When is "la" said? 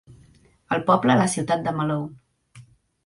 1.21-1.27